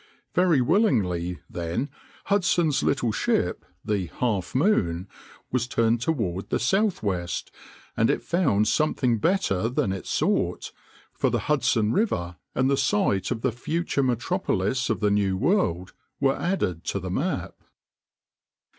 Very 0.33 0.61
willingly, 0.61 1.41
then, 1.47 1.89
Hudson's 2.25 2.81
little 2.81 3.11
ship, 3.11 3.63
the 3.85 4.07
Half 4.07 4.55
Moon, 4.55 5.07
was 5.51 5.67
turned 5.67 6.01
toward 6.01 6.49
the 6.49 6.57
southwest; 6.57 7.51
and 7.95 8.09
it 8.09 8.23
found 8.23 8.67
something 8.67 9.19
better 9.19 9.69
than 9.69 9.93
it 9.93 10.07
sought, 10.07 10.71
for 11.13 11.29
the 11.29 11.41
Hudson 11.45 11.91
River 11.93 12.37
and 12.55 12.67
the 12.67 12.77
site 12.77 13.29
of 13.29 13.41
the 13.41 13.51
future 13.51 14.01
metropolis 14.01 14.89
of 14.89 15.01
the 15.01 15.11
New 15.11 15.37
World 15.37 15.93
were 16.19 16.35
added 16.35 16.83
to 16.85 16.99
the 16.99 17.11
map. 17.11 17.53